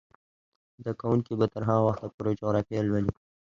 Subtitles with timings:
[0.79, 3.11] زده کوونکې به تر هغه وخته پورې جغرافیه لولي.